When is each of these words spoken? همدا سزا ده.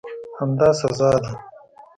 همدا 0.39 0.69
سزا 0.79 1.11
ده. 1.23 1.31